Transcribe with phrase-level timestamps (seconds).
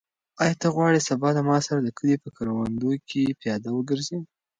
[0.41, 4.17] آیا ته غواړې سبا له ما سره د کلي په کروندو کې پیاده وګرځې؟